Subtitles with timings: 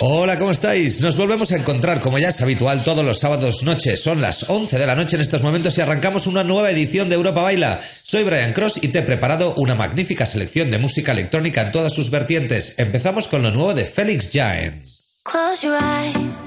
[0.00, 1.00] Hola, ¿cómo estáis?
[1.02, 4.02] Nos volvemos a encontrar, como ya es habitual, todos los sábados noches.
[4.02, 7.16] Son las 11 de la noche en estos momentos y arrancamos una nueva edición de
[7.16, 7.78] Europa Baila.
[8.02, 11.92] Soy Brian Cross y te he preparado una magnífica selección de música electrónica en todas
[11.92, 12.78] sus vertientes.
[12.78, 14.82] Empezamos con lo nuevo de Felix Jain.
[15.24, 16.40] Close your eyes,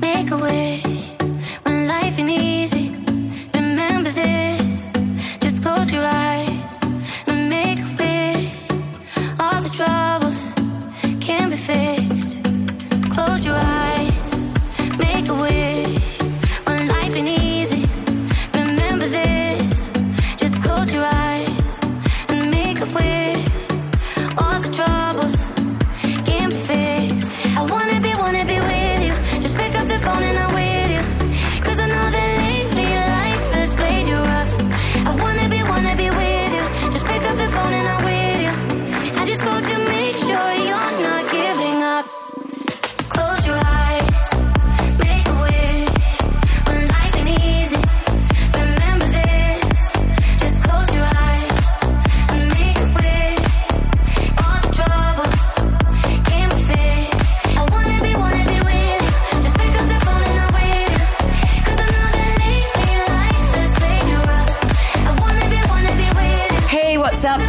[0.00, 0.82] make a wish,
[1.64, 2.47] when life.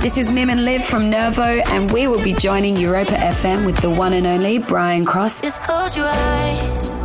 [0.01, 3.75] This is Mim and Liv from Nervo, and we will be joining Europa FM with
[3.81, 5.41] the one and only Brian Cross.
[5.41, 6.98] Just close your eyes.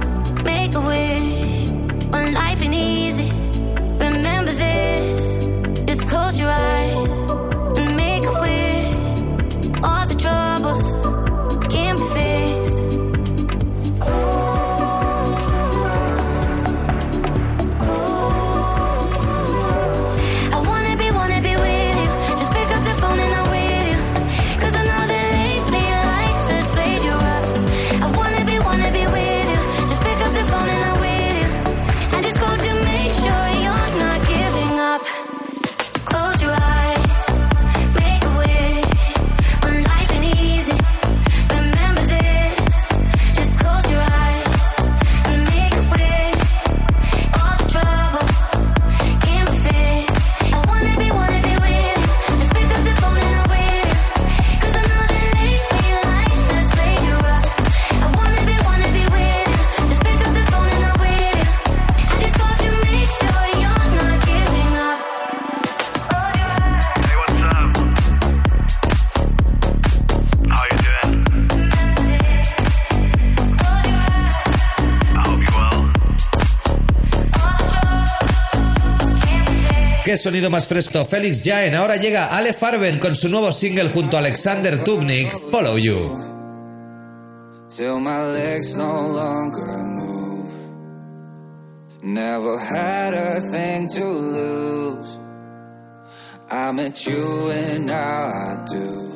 [80.25, 81.75] sonido más fresco Félix Jaén.
[81.75, 86.19] Ahora llega Ale Farben con su nuevo single junto a Alexander Tubnik, Follow You.
[87.69, 90.49] Till my legs no longer move.
[92.03, 95.21] Never had a thing to lose.
[96.51, 99.13] I met you and I do.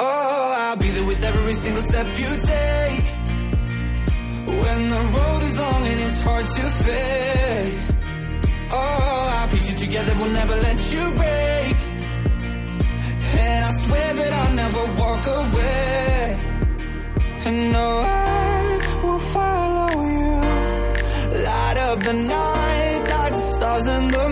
[0.00, 3.04] Oh, I'll be there with every single step you take.
[4.44, 7.94] When the road is long and it's hard to face.
[8.72, 9.21] Oh,
[9.82, 11.76] Together we'll never let you break.
[13.42, 16.40] And I swear that I'll never walk away.
[17.46, 20.34] And no, I will follow you.
[21.46, 24.31] Light up the night, like the stars in the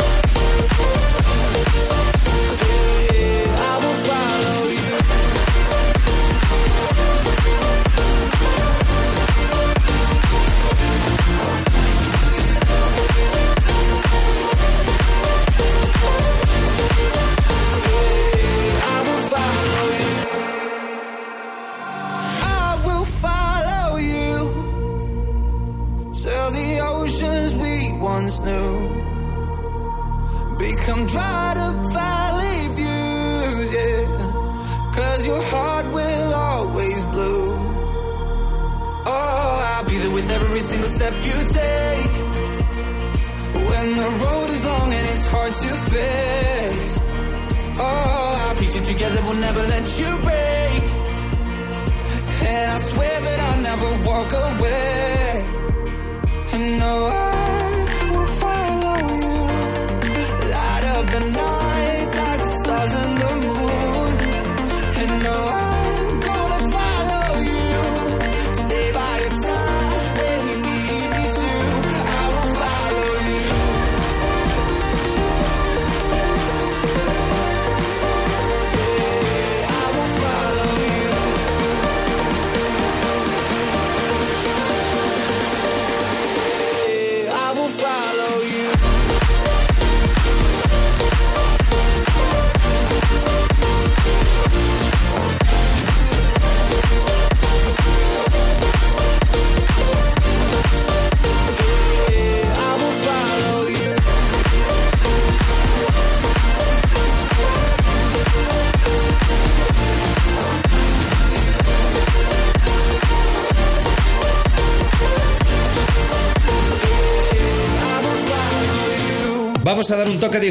[54.23, 54.70] walk away.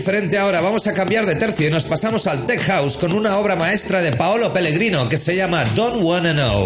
[0.00, 0.62] diferente ahora.
[0.62, 4.00] Vamos a cambiar de tercio y nos pasamos al Tech House con una obra maestra
[4.00, 6.64] de Paolo Pellegrino que se llama Don't Wanna Know.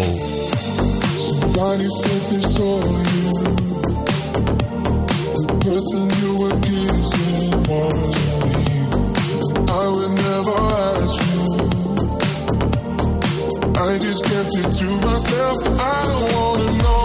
[13.77, 15.57] I just kept it to myself.
[15.79, 17.04] I wanna know.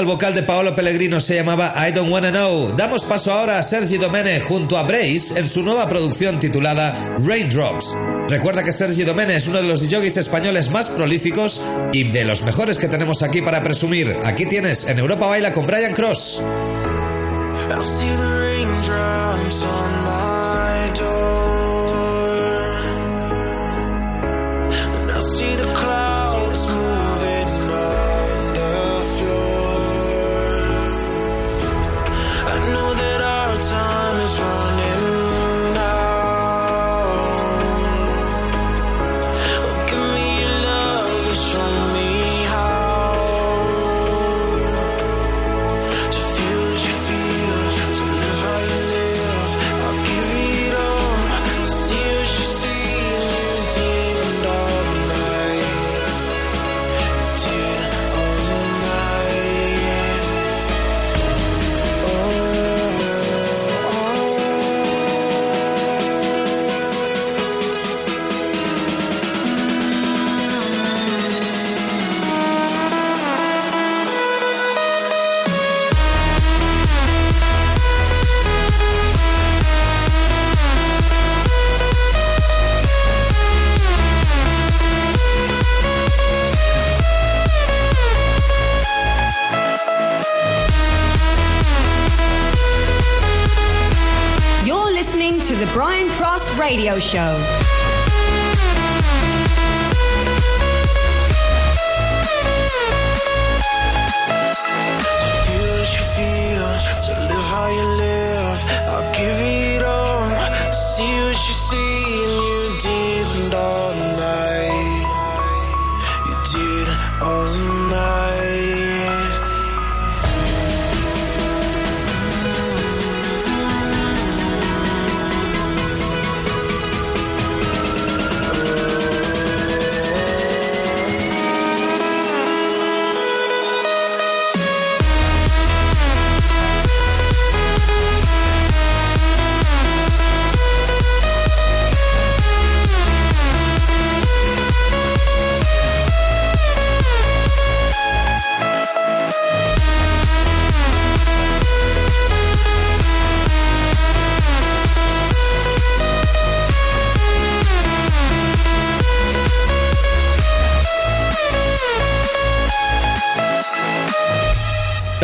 [0.00, 2.74] el vocal de Paolo Pellegrino se llamaba I Don't Wanna Know.
[2.74, 7.94] Damos paso ahora a Sergi Domene junto a Brace en su nueva producción titulada Raindrops.
[8.28, 11.60] Recuerda que Sergi Domene es uno de los jockeys españoles más prolíficos
[11.92, 14.16] y de los mejores que tenemos aquí para presumir.
[14.24, 16.42] Aquí tienes en Europa Baila con Brian Cross.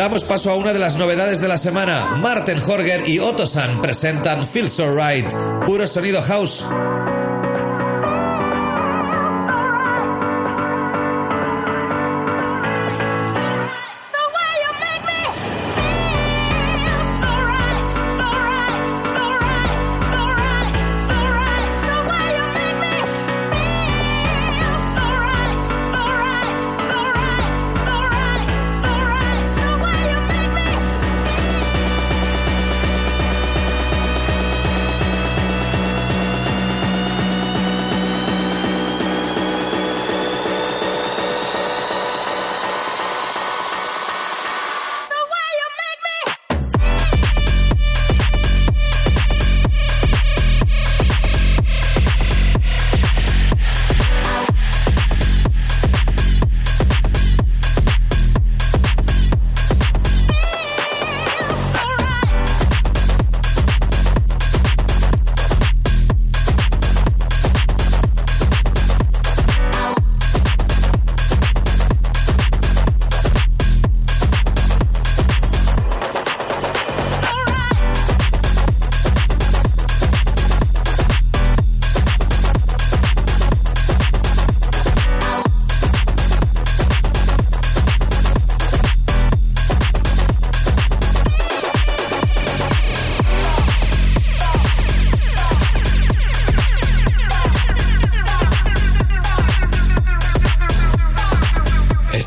[0.07, 2.15] damos paso a una de las novedades de la semana.
[2.21, 5.33] Martin Horger y Otto San presentan Feels Alright,
[5.65, 6.63] puro sonido house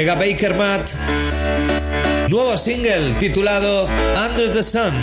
[0.00, 0.92] Llega Baker Matt,
[2.30, 4.94] nuevo single titulado Under the Sun.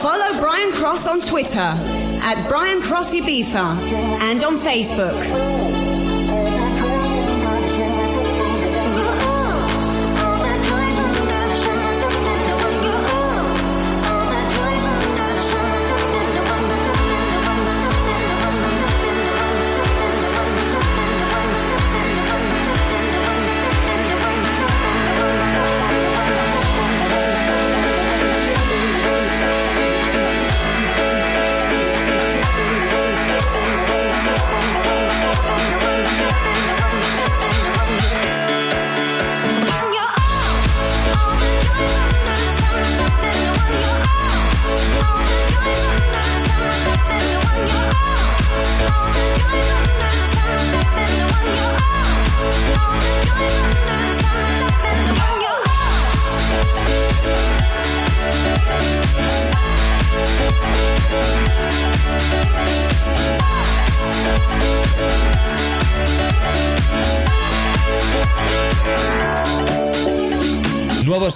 [0.00, 3.80] Follow Brian Cross on Twitter at Brian Cross Ibiza
[4.22, 5.69] and on Facebook.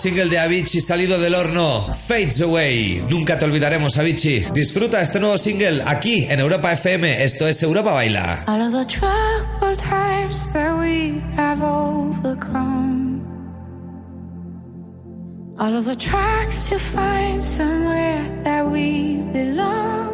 [0.05, 3.07] Single de Avicii salido del horno, Fades Away.
[3.09, 4.45] Nunca te olvidaremos, Avicii.
[4.53, 7.25] Disfruta este nuevo single aquí en Europa FM.
[7.25, 8.45] Esto es Europa Baila.
[8.47, 13.23] All of the troubled times that we have overcome.
[15.59, 20.14] All of the tracks to find somewhere that we belong.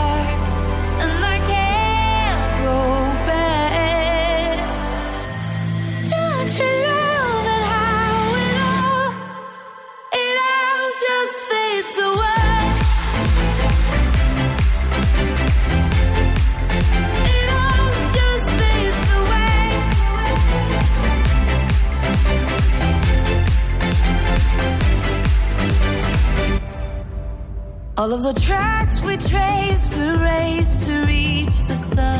[28.01, 32.17] All of the tracks we traced, we raced to reach the sun.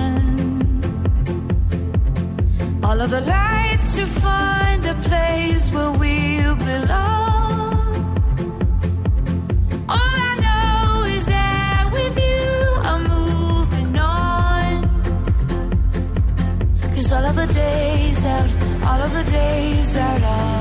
[2.83, 7.95] All of the lights to find a place where we belong.
[9.89, 12.51] All I know is that with you
[12.89, 14.83] I'm moving on.
[16.93, 18.49] Cause all of the days out,
[18.85, 20.60] all of the days out oh.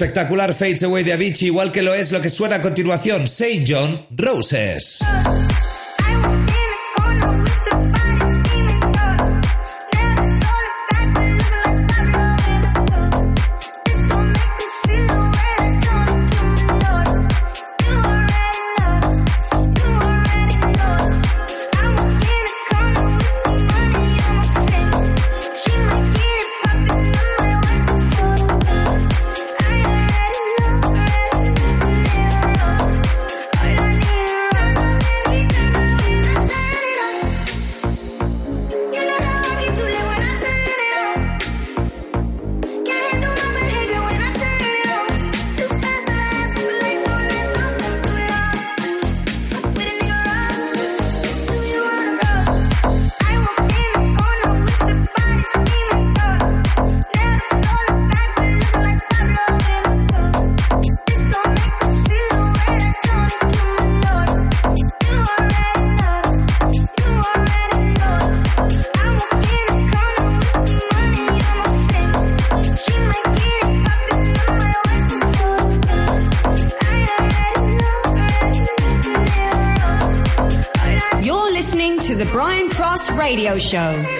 [0.00, 3.68] Espectacular Fades Away de Avicii, igual que lo es lo que suena a continuación, Saint
[3.68, 5.00] John Roses.
[83.70, 84.19] show.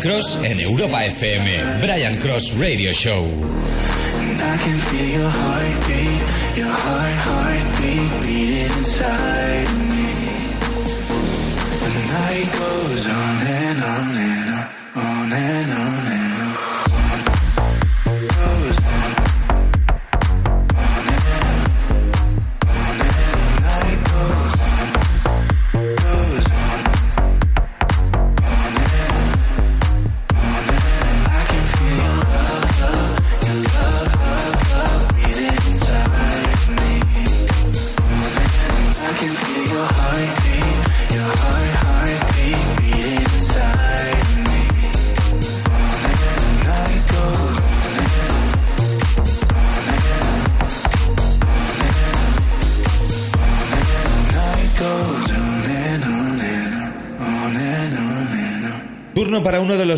[0.00, 1.80] Cross en Europa FM.
[1.82, 3.28] Brian Cross Radio Show.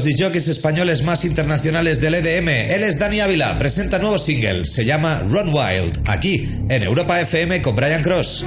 [0.02, 2.48] los DJs españoles más internacionales del EDM.
[2.48, 7.62] Él es Dani Ávila, presenta nuevo single, se llama Run Wild, aquí en Europa FM
[7.62, 8.46] con Brian Cross.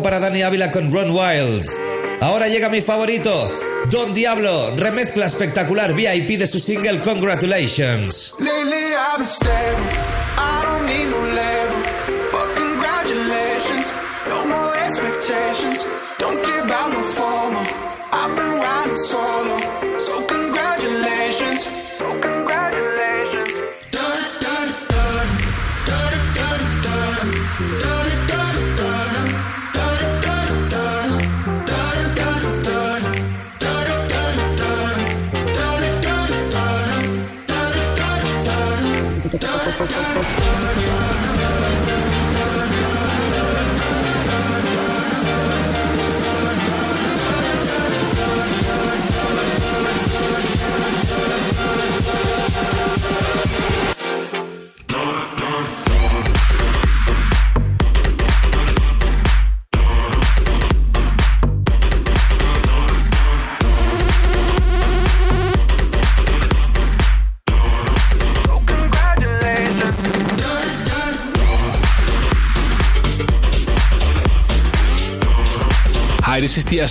[0.00, 1.68] Para Dani Ávila con Ron Wild.
[2.20, 3.30] Ahora llega mi favorito,
[3.90, 8.32] Don Diablo, remezcla espectacular VIP de su single congratulations.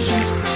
[0.00, 0.49] Expectations.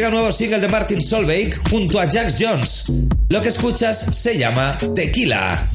[0.00, 2.84] Llega nuevo single de Martin Solveig junto a Jax Jones.
[3.28, 5.70] Lo que escuchas se llama Tequila.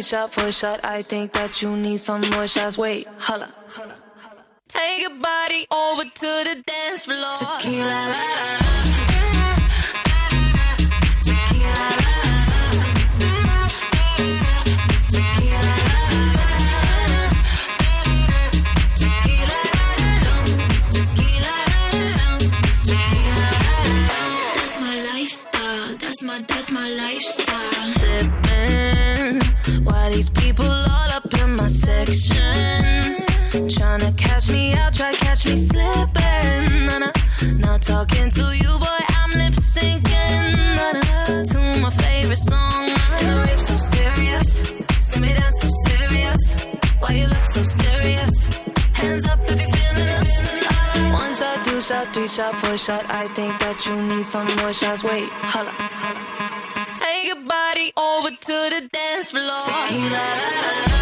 [0.00, 0.80] Shot, three shot, four shot.
[0.84, 2.78] I think that you need some more shots.
[2.78, 3.52] Wait, holla.
[4.68, 7.36] Take your body over to the dance floor.
[7.38, 8.08] Tequila, la, la, la.
[8.08, 8.71] Tequila, la, la, la.
[52.02, 53.06] shot, three shot, four shot.
[53.10, 55.04] I think that you need some more shots.
[55.04, 55.72] Wait, holla.
[56.96, 59.60] Take your body over to the dance floor.
[59.60, 61.01] Tequila, la, la, la.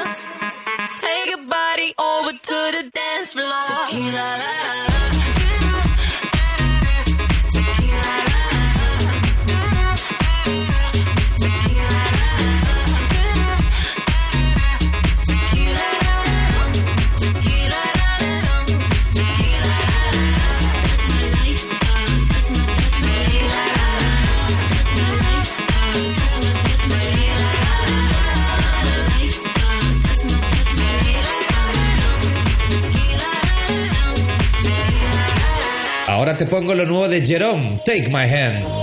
[36.51, 38.80] pongo lo nuevo de Jerome, Take My Hand.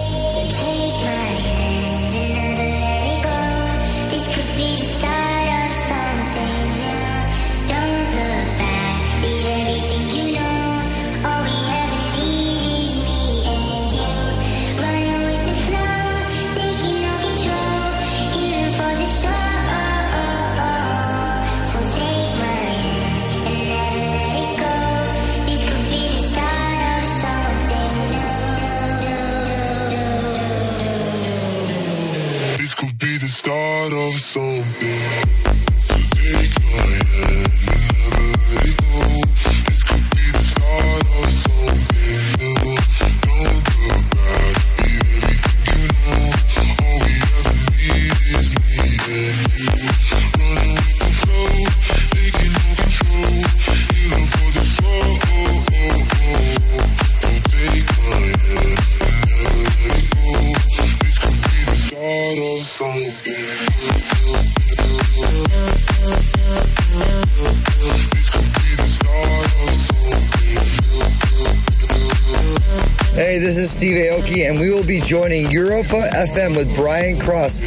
[75.08, 77.62] joining Europa FM with Brian Cross.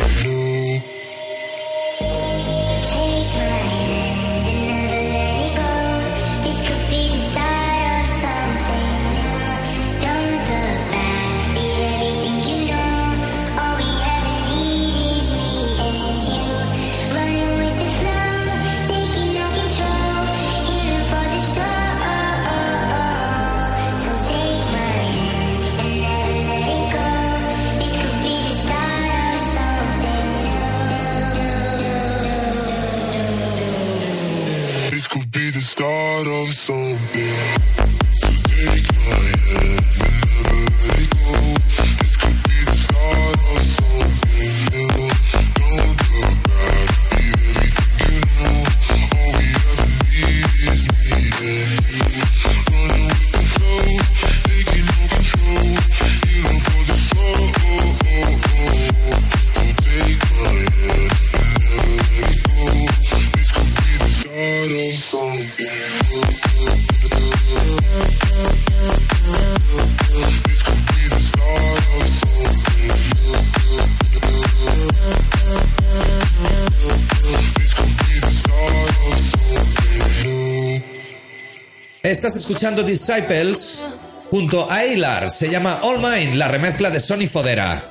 [82.52, 83.86] escuchando Disciples
[84.30, 85.30] junto a Eilar.
[85.30, 87.91] Se llama All Mine, la remezcla de Sony Fodera.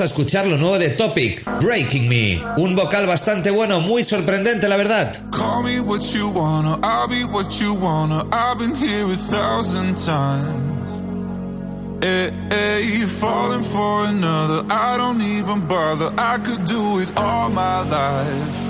[0.00, 2.42] A escuchar lo nuevo de Topic, Breaking Me.
[2.56, 5.12] Un vocal bastante bueno, muy sorprendente, la verdad.
[5.30, 8.24] Call me what you wanna, I'll be what you wanna.
[8.32, 10.90] I've been here a thousand times.
[12.02, 16.10] Hey, hey, falling for another, I don't even bother.
[16.16, 18.69] I could do it all my life.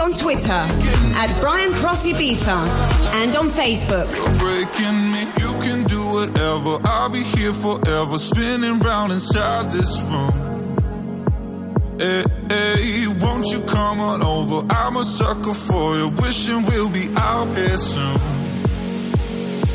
[0.00, 2.66] On Twitter at Brian Cross Ibiza
[3.20, 4.08] and on Facebook.
[4.38, 5.20] breaking me.
[5.38, 6.78] You can do whatever.
[6.84, 10.32] I'll be here forever, spinning round inside this room.
[11.98, 14.66] Hey, hey, won't you come on over?
[14.70, 18.18] I'm a sucker for you, wishing we'll be out here soon.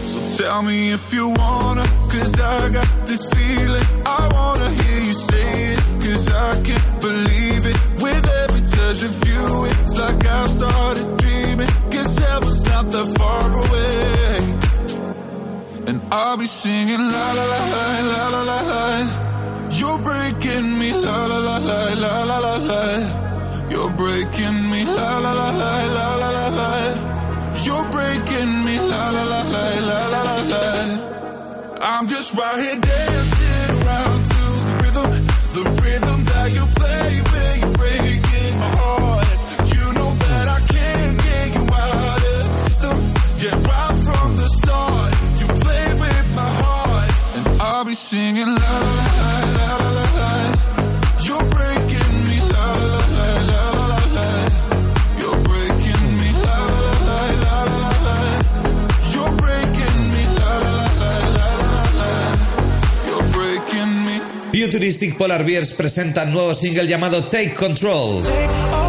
[0.07, 3.85] So tell me if you wanna, cause I got this feeling.
[4.05, 7.77] I wanna hear you say it, cause I can't believe it.
[8.87, 11.67] Touch of it's like I've started dreaming.
[11.89, 14.37] Guess heaven's not that far away.
[15.87, 18.85] And I'll be singing la la la la la la la la.
[19.77, 22.83] You're breaking me la la la la la la la la.
[23.69, 26.71] You're breaking me la la la la la la la la.
[27.65, 30.63] You're breaking me la la la la la la la la.
[31.81, 35.11] I'm just right here dancing around to the rhythm,
[35.57, 36.16] the rhythm
[47.97, 50.29] singing la la la la la la la.
[51.25, 54.27] You're breaking me la la la la la la la.
[55.19, 58.17] You're breaking me la la la la la la la.
[59.13, 62.11] You're breaking me la la la la la la la.
[63.07, 64.21] You're breaking me.
[64.53, 68.21] Futuristic Polar Bears presenta un nuevo single llamado Take Control.
[68.23, 68.86] Take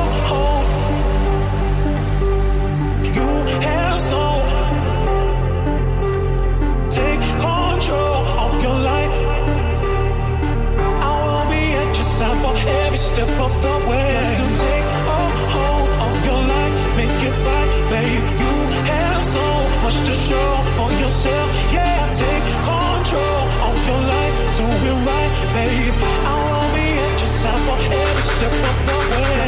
[12.98, 14.12] step of the way.
[14.40, 14.88] To take
[15.54, 18.26] hold of your life, make it right, babe.
[18.42, 18.52] You
[18.90, 19.46] have so
[19.84, 21.48] much to show for yourself.
[21.72, 25.98] Yeah, take control of your life, do it right, babe.
[26.26, 26.48] I
[27.68, 29.47] for every step of the way.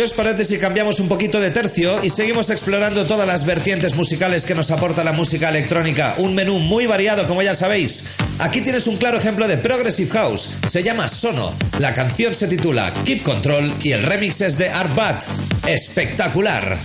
[0.00, 3.96] ¿Qué os parece si cambiamos un poquito de tercio y seguimos explorando todas las vertientes
[3.96, 6.14] musicales que nos aporta la música electrónica?
[6.16, 8.06] Un menú muy variado, como ya sabéis.
[8.38, 10.56] Aquí tienes un claro ejemplo de Progressive House.
[10.66, 11.54] Se llama Sono.
[11.80, 15.22] La canción se titula Keep Control y el remix es de Art Bat.
[15.66, 16.78] Espectacular.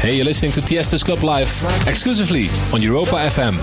[0.00, 3.54] Hey, you're listening to Tiesto's Club Life exclusively on Europa FM.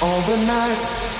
[0.00, 1.19] All the nights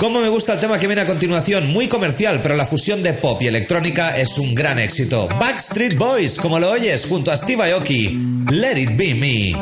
[0.00, 3.12] Cómo me gusta el tema que viene a continuación, muy comercial, pero la fusión de
[3.12, 5.28] pop y electrónica es un gran éxito.
[5.38, 9.54] Backstreet Boys, como lo oyes, junto a Steve Aoki, Let It Be Me.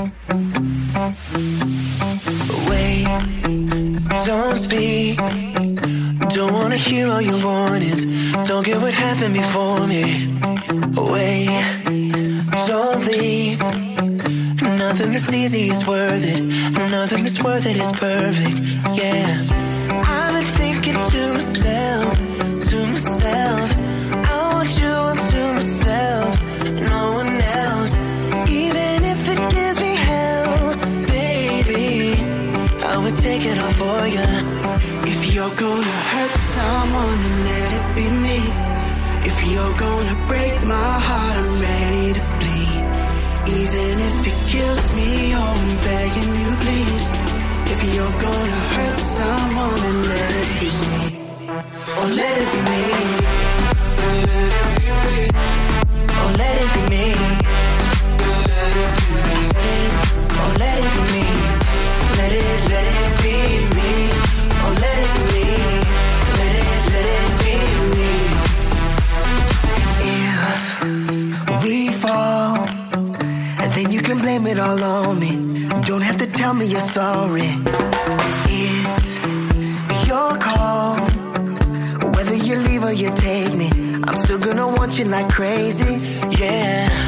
[2.69, 3.09] Wait,
[4.25, 5.19] don't speak.
[6.29, 8.07] Don't wanna hear all your warnings.
[8.47, 10.29] Don't get what happened before me.
[10.95, 11.51] Wait,
[12.69, 13.59] don't leave.
[14.79, 16.41] Nothing that's easy is worth it.
[16.91, 18.61] Nothing that's worth it is perfect.
[18.97, 19.68] Yeah.
[20.95, 22.17] to myself,
[22.69, 23.77] to myself.
[24.33, 26.31] I want you all to myself,
[26.93, 27.93] no one else.
[28.49, 30.77] Even if it gives me hell,
[31.07, 32.15] baby,
[32.93, 34.29] I would take it all for you.
[35.13, 38.41] If you're gonna hurt someone, then let it be me.
[39.31, 42.85] If you're gonna break my heart, I'm ready to bleed.
[43.61, 47.28] Even if it kills me, oh, I'm begging you, please.
[47.71, 51.03] If you're gonna hurt someone, then let it be me.
[51.49, 52.83] Or oh, let it be me.
[56.23, 57.05] Or let it be me.
[60.41, 61.25] Or let it be me.
[62.19, 63.37] Let it, let it be
[63.77, 63.91] me.
[64.65, 65.45] Or let it be me.
[66.39, 67.57] Let it, let it be
[67.95, 68.11] me.
[71.53, 72.55] If we fall,
[73.79, 75.33] then you can blame it all on me.
[75.87, 77.51] Don't have to tell me you're sorry.
[78.47, 79.19] It's
[80.07, 80.97] your call.
[82.15, 83.69] Whether you leave or you take me,
[84.07, 85.95] I'm still gonna want you like crazy.
[86.39, 87.08] Yeah.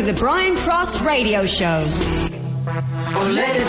[0.00, 1.84] to the Brian Cross Radio Show.
[2.66, 3.60] Oh,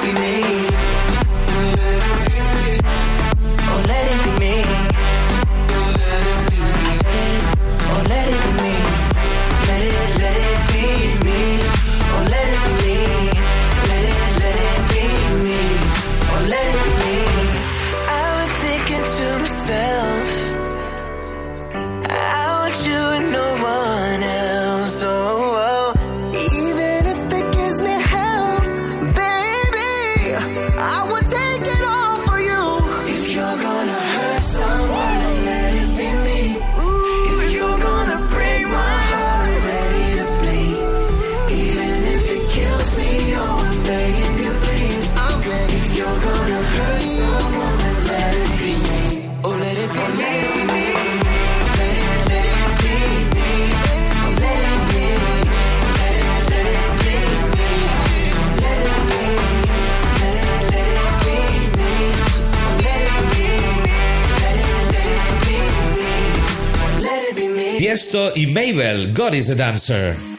[68.11, 70.30] Justo y Mabel, God is a Dancer.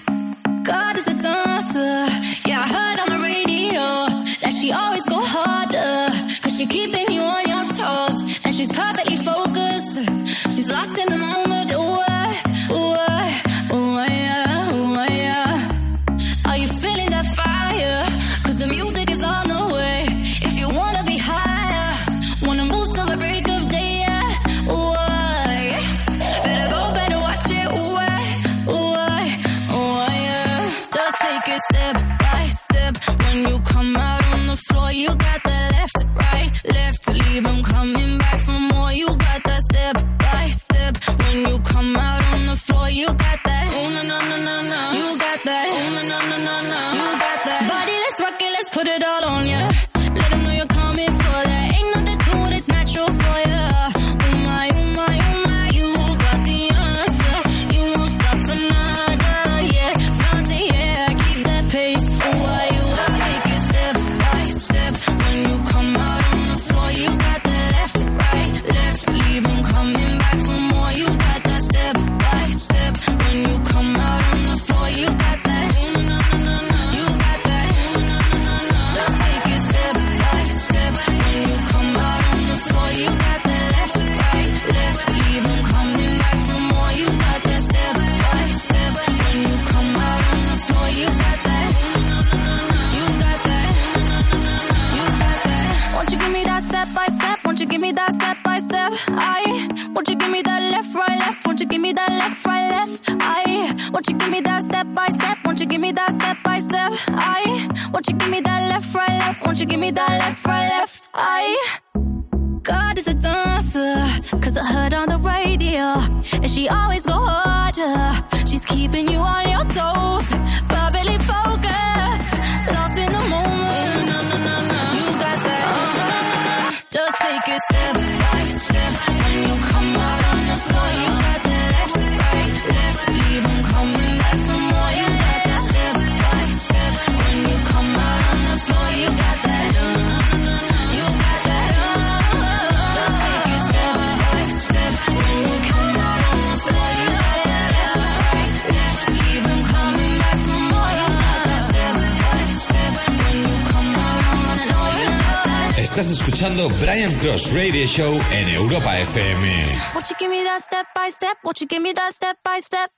[156.43, 159.79] escuchando Brian Cross Radio Show en Europa FM.
[159.95, 161.37] Won't you give me that step by step?
[161.45, 162.91] Won't you give me that step by step?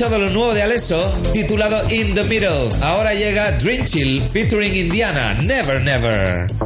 [0.00, 2.70] escuchado lo nuevo de Alesso, titulado In the Middle.
[2.80, 6.59] Ahora llega Dream Chill featuring Indiana, Never Never.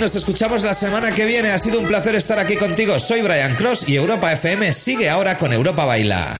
[0.00, 1.50] Nos escuchamos la semana que viene.
[1.50, 2.98] Ha sido un placer estar aquí contigo.
[2.98, 6.39] Soy Brian Cross y Europa FM sigue ahora con Europa Baila.